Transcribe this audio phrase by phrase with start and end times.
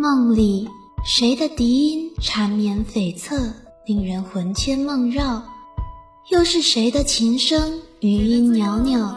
[0.00, 0.66] 梦里
[1.04, 3.52] 谁的笛音缠绵悱恻，
[3.84, 5.42] 令人魂牵梦绕？
[6.30, 9.14] 又是谁的琴声余音袅袅，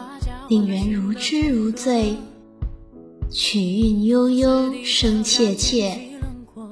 [0.50, 2.14] 令人如痴如醉？
[3.30, 5.98] 曲韵悠悠，声切切，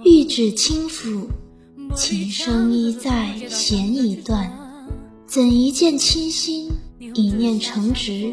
[0.04, 1.26] 玉指轻抚，
[1.96, 4.52] 琴声依在，弦已断。
[5.26, 6.68] 怎一见倾心，
[7.14, 8.30] 一念成执？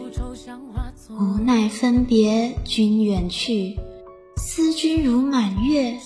[1.09, 3.79] 无奈分别，君远去。
[4.39, 5.97] 思君如满月，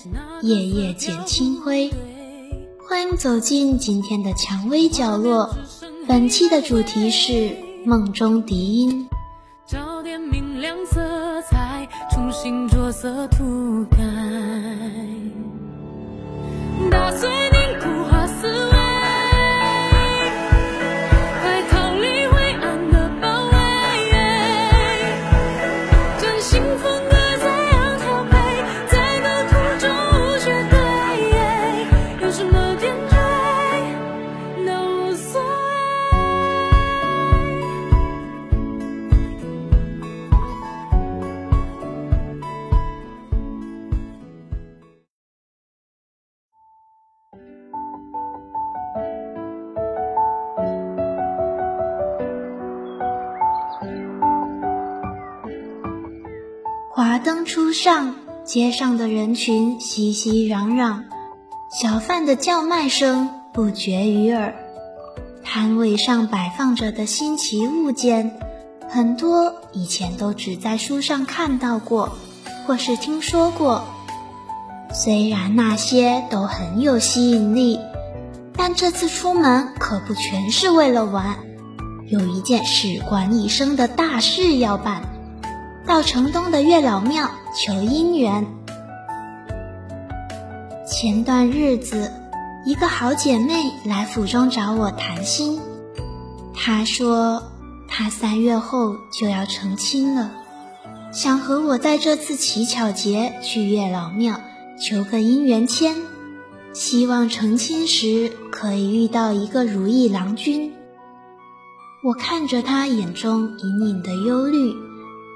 [0.42, 1.88] 夜夜减清辉。
[2.84, 5.48] 欢迎走进今天的蔷薇角落。
[6.08, 9.08] 本期的主题是梦中笛音。
[9.68, 13.98] 找点明亮色彩，重新着色涂改。
[16.90, 17.86] 打碎凝固
[57.74, 61.02] 上，街上的人群熙熙攘攘，
[61.78, 64.54] 小贩的叫卖声不绝于耳。
[65.42, 68.38] 摊位上摆放着的新奇物件，
[68.88, 72.16] 很多以前都只在书上看到过，
[72.64, 73.84] 或是听说过。
[74.92, 77.80] 虽然那些都很有吸引力，
[78.56, 81.36] 但这次出门可不全是为了玩，
[82.08, 85.02] 有一件事关一生的大事要办。
[85.94, 88.44] 到城东的月老庙求姻缘。
[90.84, 92.10] 前段日子，
[92.66, 95.60] 一个好姐妹来府中找我谈心，
[96.52, 97.44] 她说
[97.86, 100.32] 她三月后就要成亲了，
[101.12, 104.40] 想和我在这次乞巧节去月老庙
[104.80, 105.94] 求个姻缘签，
[106.72, 110.72] 希望成亲时可以遇到一个如意郎君。
[112.02, 114.74] 我看着她眼中隐隐的忧虑。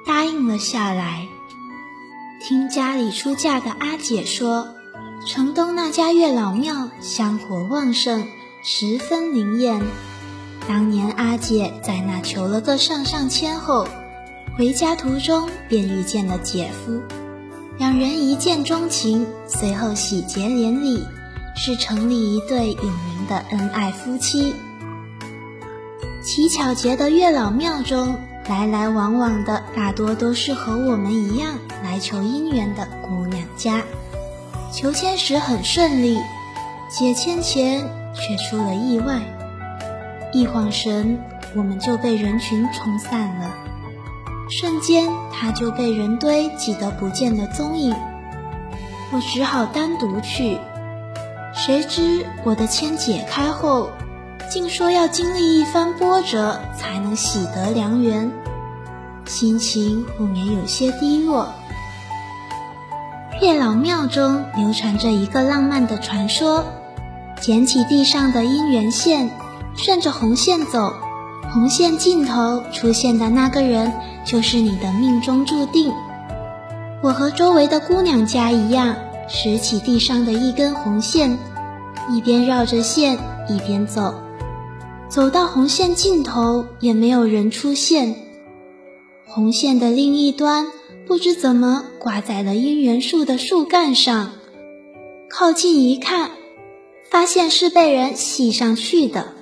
[0.09, 1.29] 答应了下来。
[2.41, 4.69] 听家里出嫁的阿姐说，
[5.27, 8.27] 城东那家月老庙香火旺盛，
[8.65, 9.83] 十分灵验。
[10.67, 13.87] 当年阿姐在那求了个上上签后，
[14.57, 17.03] 回家途中便遇见了姐夫，
[17.77, 21.07] 两人一见钟情，随后喜结连理，
[21.55, 24.55] 是城里一对有名的恩爱夫妻。
[26.23, 28.19] 乞巧节的月老庙中。
[28.49, 33.83] 来来往往的大多都是和我们一样来求姻缘的姑娘家，
[34.73, 36.19] 求签时很顺利，
[36.89, 39.21] 解签前却出了意外，
[40.33, 41.19] 一晃神
[41.55, 43.55] 我们就被人群冲散了，
[44.49, 47.95] 瞬间他就被人堆挤得不见了踪影，
[49.13, 50.59] 我只好单独去，
[51.53, 53.91] 谁知我的签解开后。
[54.51, 58.33] 竟说要经历一番波折才能喜得良缘，
[59.27, 61.49] 心情不免有些低落。
[63.43, 66.65] 月老庙中流传着一个浪漫的传说：
[67.41, 69.31] 捡起地上的姻缘线，
[69.77, 70.95] 顺着红线走，
[71.53, 73.93] 红线尽头出现的那个人
[74.25, 75.93] 就是你的命中注定。
[77.03, 78.97] 我和周围的姑娘家一样，
[79.29, 81.39] 拾起地上的一根红线，
[82.11, 84.15] 一边绕着线一边走。
[85.09, 88.15] 走到红线尽头，也没有人出现。
[89.27, 90.67] 红线的另一端
[91.07, 94.33] 不知怎么挂在了姻缘树的树干上。
[95.31, 96.31] 靠近一看，
[97.11, 99.33] 发现是被人系上去的。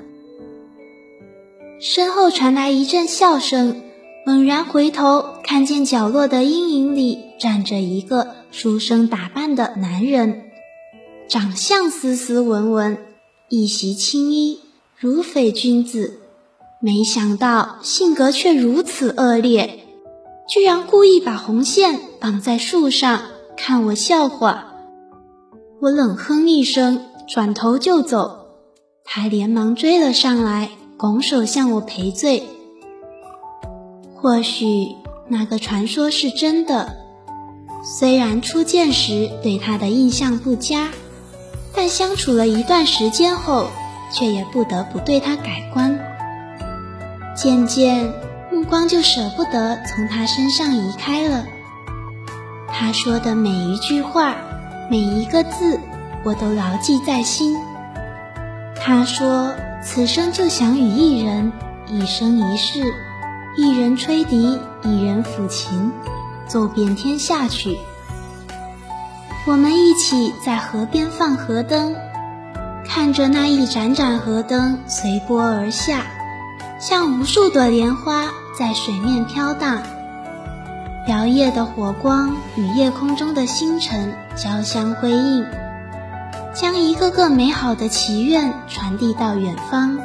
[1.81, 3.83] 身后传来一阵笑声，
[4.25, 10.45] 猛然回头，看见角落的阴影里站着一个书生打扮的男人，
[11.29, 12.99] 长相斯斯文文，
[13.49, 14.61] 一袭青衣。
[14.99, 16.21] 如匪君子，
[16.81, 19.81] 没想到性格却如此恶劣，
[20.49, 23.21] 居然故意把红线绑在树上
[23.59, 24.73] 看我笑话。
[25.83, 28.47] 我冷哼一声，转头就走。
[29.05, 32.45] 他连忙追了上来，拱手向我赔罪。
[34.15, 34.89] 或许
[35.29, 36.97] 那个传说是真的，
[37.99, 40.89] 虽然初见时对他的印象不佳，
[41.75, 43.67] 但相处了一段时间后。
[44.11, 45.99] 却也不得不对他改观，
[47.37, 48.13] 渐渐
[48.53, 51.45] 目光就舍不得从他身上移开了。
[52.69, 54.37] 他说的每一句话，
[54.91, 55.81] 每一个字
[56.25, 57.57] 我都牢记在心。
[58.77, 61.53] 他说：“此生就想与一人
[61.89, 62.95] 一生一世，
[63.57, 65.91] 一人吹笛，一人抚琴，
[66.47, 67.77] 奏遍天下曲。”
[69.47, 71.95] 我们一起在河边放河灯，
[72.89, 76.03] 看着那一盏盏河灯随波而下，
[76.79, 79.83] 像无数朵莲花在水面飘荡。
[81.09, 85.47] 摇曳的火光与夜空中的星辰交相辉映。
[86.55, 89.99] 将一个个美好的祈愿传递到远方。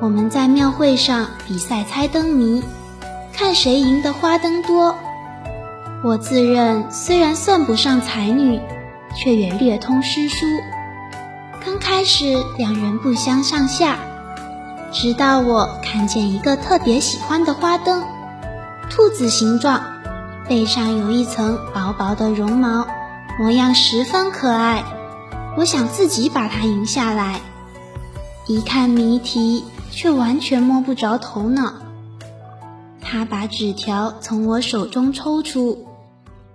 [0.00, 2.64] 我们在庙会上比赛猜灯谜，
[3.32, 4.96] 看谁赢得花灯多。
[6.02, 8.60] 我自认虽然算不上才女，
[9.16, 10.46] 却也略通诗书。
[11.64, 13.98] 刚开始两人不相上下，
[14.92, 18.04] 直到我看见一个特别喜欢的花灯，
[18.90, 19.82] 兔子形状，
[20.46, 22.86] 背上有一层薄薄的绒毛，
[23.38, 24.84] 模样十分可爱。
[25.56, 27.40] 我想自己把它赢下来，
[28.46, 31.72] 一看谜题却完全摸不着头脑。
[33.00, 35.86] 他把纸条从我手中抽出，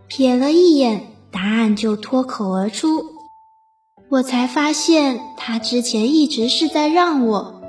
[0.07, 3.18] 瞥了一眼，答案就脱口而出。
[4.09, 7.61] 我才发现他之前一直是在让我。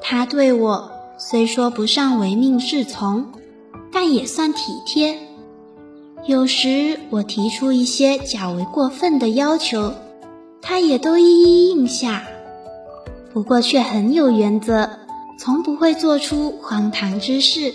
[0.00, 3.26] 他对我虽说不上唯命是从，
[3.92, 5.18] 但也算体贴。
[6.26, 9.92] 有时我提出一些较为过分的要求。
[10.62, 12.22] 他也都一一应下，
[13.34, 14.88] 不过却很有原则，
[15.38, 17.74] 从不会做出荒唐之事。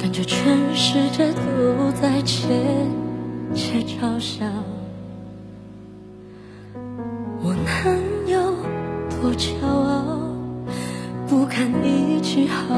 [0.00, 2.48] 感觉全世界都在窃
[3.54, 4.46] 窃嘲笑。
[7.42, 8.40] 我能有
[9.10, 10.18] 多骄傲？
[11.28, 12.74] 不堪一击好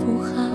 [0.00, 0.45] 不好？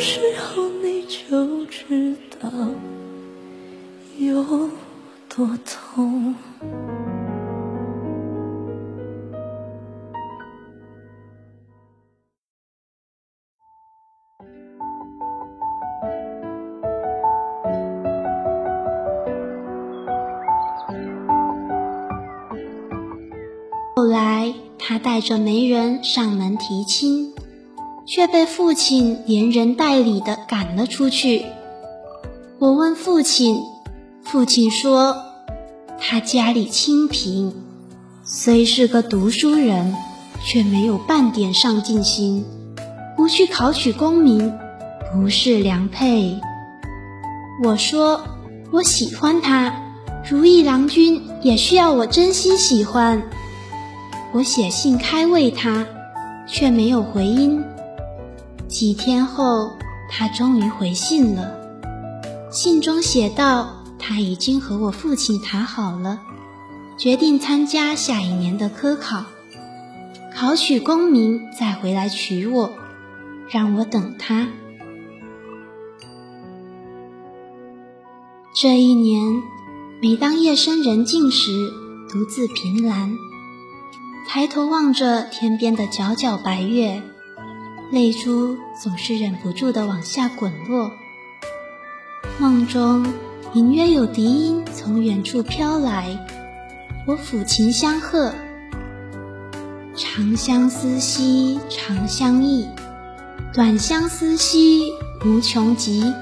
[0.00, 2.48] 时候你就知道
[4.18, 4.42] 有
[5.28, 6.34] 多痛。
[23.96, 27.29] 后来，他带着媒人上门提亲，
[28.12, 31.46] 却被父亲连人带礼的赶了出去。
[32.58, 33.62] 我问父亲，
[34.24, 35.16] 父亲说，
[35.96, 37.54] 他家里清贫，
[38.24, 39.94] 虽是个读书人，
[40.44, 42.44] 却没有半点上进心，
[43.16, 44.52] 不去考取功名，
[45.12, 46.36] 不是良配。
[47.62, 48.22] 我说
[48.72, 49.72] 我喜欢他，
[50.28, 53.22] 如意郎君也需要我真心喜欢。
[54.32, 55.86] 我写信开慰他，
[56.48, 57.62] 却没有回音。
[58.70, 59.76] 几天后，
[60.08, 61.52] 他终于回信了。
[62.52, 66.20] 信中写道，他已经和我父亲谈好了，
[66.96, 69.24] 决定参加下一年的科考，
[70.32, 72.72] 考取功名再回来娶我，
[73.50, 74.46] 让我等他。
[78.54, 79.42] 这一年，
[80.00, 81.50] 每当夜深人静时，
[82.08, 83.16] 独自凭栏，
[84.28, 87.02] 抬头望着天边的皎皎白月。
[87.90, 90.92] 泪珠总是忍不住的往下滚落，
[92.38, 93.04] 梦中
[93.52, 96.16] 隐约有笛音从远处飘来，
[97.04, 98.32] 我抚琴相和。
[99.96, 102.68] 长相思兮长相忆，
[103.52, 104.84] 短相思兮
[105.26, 106.14] 无穷极。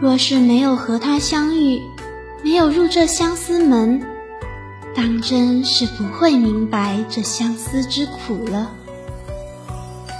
[0.00, 1.80] 若是没有和他相遇，
[2.44, 4.00] 没有入这相思门，
[4.94, 8.70] 当真是不会明白这相思之苦了。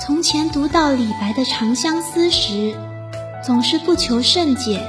[0.05, 2.75] 从前读到李白的《长相思》时，
[3.41, 4.85] 总是不求甚解。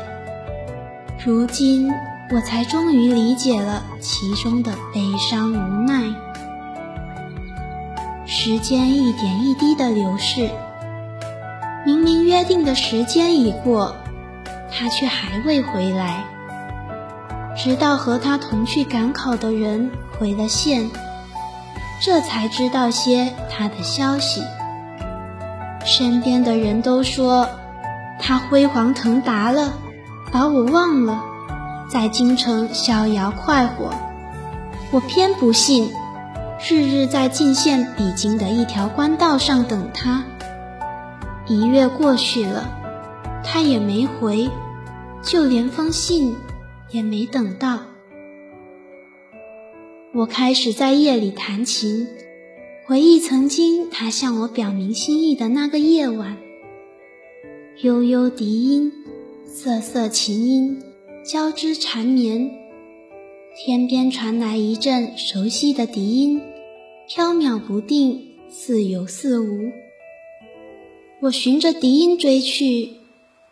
[1.23, 1.87] 如今
[2.31, 6.01] 我才终于理解了其中的悲伤无奈。
[8.25, 10.49] 时间一点一滴的流逝，
[11.85, 13.95] 明明约定的时间已过，
[14.71, 16.25] 他却还未回来。
[17.55, 20.89] 直到和他同去赶考的人回了县，
[22.01, 24.41] 这才知道些他的消息。
[25.85, 27.49] 身边的人都说
[28.19, 29.73] 他辉煌腾达了，
[30.31, 31.23] 把我忘了，
[31.89, 33.91] 在京城逍遥快活。
[34.91, 35.91] 我偏不信，
[36.69, 40.23] 日日在进县比京的一条官道上等他。
[41.47, 42.69] 一月过去了，
[43.43, 44.49] 他也没回，
[45.21, 46.35] 就连封信
[46.91, 47.79] 也没等到。
[50.13, 52.07] 我开始在夜里弹琴。
[52.85, 56.35] 回忆曾经他向我表明心意的那个夜晚，
[57.81, 58.91] 悠悠笛音，
[59.45, 60.83] 瑟瑟琴音，
[61.25, 62.51] 交织缠绵。
[63.55, 66.41] 天边传来一阵熟悉的笛音，
[67.07, 69.71] 飘渺不定，似有似无。
[71.21, 72.97] 我循着笛音追去，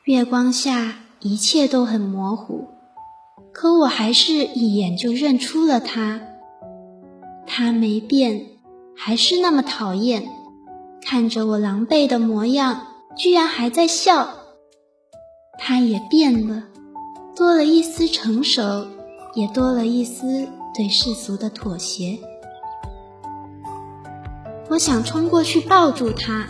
[0.03, 2.67] 月光下一切都很模糊，
[3.53, 6.19] 可我还是一眼就认出了他。
[7.47, 8.47] 他没变。
[9.03, 10.29] 还是那么讨厌，
[11.03, 12.85] 看着我狼狈的模样，
[13.17, 14.29] 居然还在笑。
[15.57, 16.65] 他也变了，
[17.35, 18.85] 多了一丝成熟，
[19.33, 22.19] 也多了一丝对世俗的妥协。
[24.69, 26.45] 我想冲过去抱住他，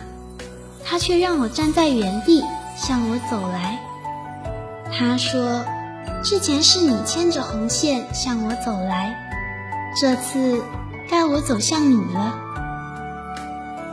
[0.84, 2.44] 他却让我站在原地，
[2.76, 3.80] 向我走来。
[4.92, 5.64] 他说
[6.22, 9.16] ：“之前是你牵着红线向我走来，
[9.98, 10.62] 这次……”
[11.12, 12.34] 该我走向你了。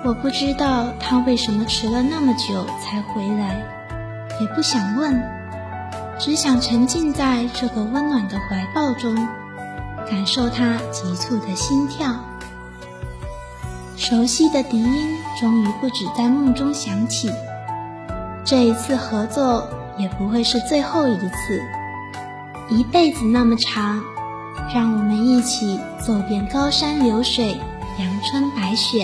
[0.06, 3.62] 我不知道他为什么迟了那么久才回来，
[4.40, 5.22] 也不想问，
[6.18, 9.14] 只想沉浸在这个温暖的怀抱中，
[10.10, 12.16] 感受他急促的心跳。
[13.98, 17.30] 熟悉的笛音终于不止在梦中响起，
[18.46, 21.62] 这一次合作也不会是最后一次，
[22.70, 24.02] 一辈子那么长。
[24.74, 27.60] 让我们一起走遍高山流水，
[27.98, 29.04] 阳春白雪。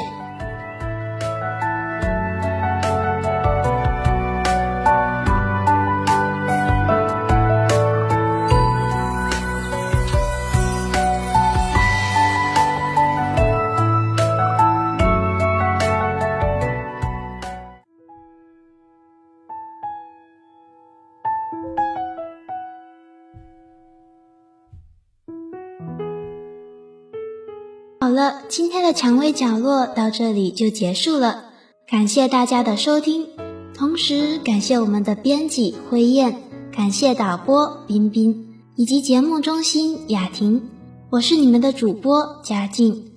[28.48, 31.46] 今天的蔷薇角落到这里就结束了，
[31.90, 33.28] 感谢大家的收听，
[33.74, 36.42] 同时感谢我们的编辑灰燕，
[36.72, 40.70] 感谢导播彬彬以及节目中心雅婷，
[41.10, 43.12] 我是你们的主播佳静。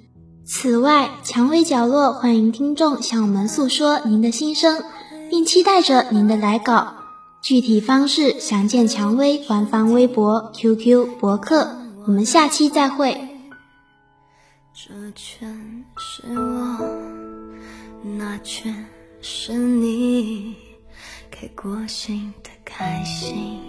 [0.47, 4.83] 此外，蔷薇角落欢迎听众向我们诉说您的心声，
[5.29, 6.95] 并期待着您的来稿，
[7.43, 11.69] 具体方式详见蔷薇官方微博、QQ、博客。
[12.07, 13.28] 我们下期再会。
[14.81, 17.19] 这全是我。
[18.17, 18.73] 那全
[19.21, 20.55] 是你
[21.29, 23.61] 给过心的开心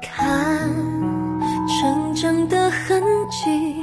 [0.00, 0.70] 看
[1.68, 3.76] 成长的痕迹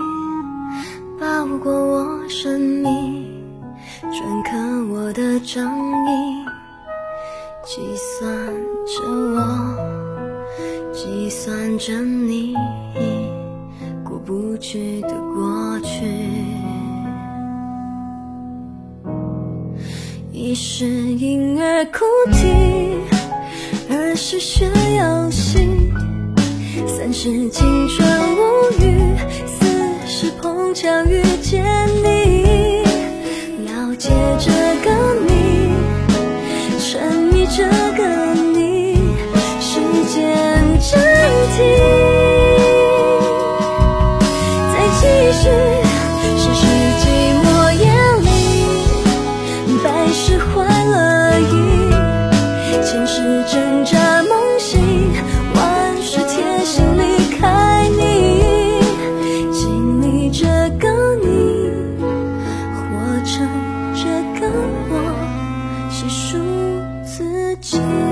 [1.20, 3.44] 包裹我生命
[4.04, 6.46] 镌刻我的掌印
[7.66, 8.28] 计算
[8.86, 10.12] 着我
[11.03, 12.55] 计算着你已
[14.05, 16.05] 过不去的过去，
[20.31, 22.48] 一是婴儿哭啼，
[23.89, 25.67] 二是学游戏，
[26.88, 28.07] 三是青春
[28.38, 31.65] 无语，四是碰巧遇见
[32.01, 32.42] 你。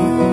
[0.01, 0.30] you.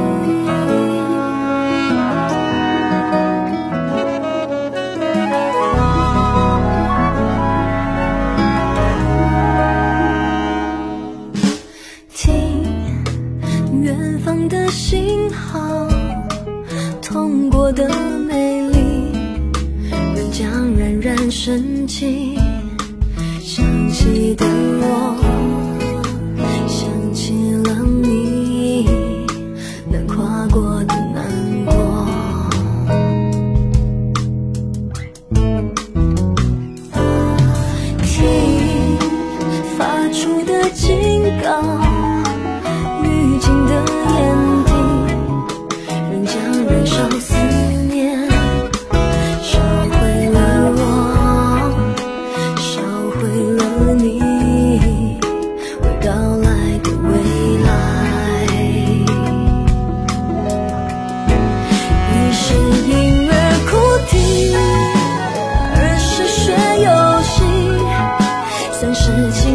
[68.81, 69.48] 曾拾起